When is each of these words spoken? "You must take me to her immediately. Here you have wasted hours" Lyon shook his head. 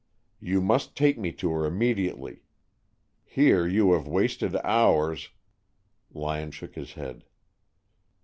"You 0.39 0.61
must 0.61 0.95
take 0.97 1.19
me 1.19 1.31
to 1.33 1.51
her 1.51 1.63
immediately. 1.67 2.41
Here 3.23 3.67
you 3.67 3.91
have 3.91 4.07
wasted 4.07 4.55
hours" 4.63 5.29
Lyon 6.11 6.49
shook 6.49 6.73
his 6.73 6.93
head. 6.93 7.23